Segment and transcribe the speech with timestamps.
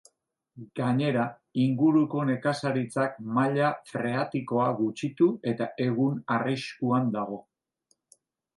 [0.77, 1.25] Gainera,
[1.63, 7.43] inguruko nekazaritzak maila freatikoa gutxitu eta egun arriskuan dago.